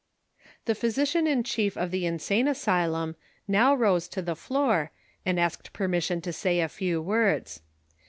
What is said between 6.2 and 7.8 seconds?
to say a few words.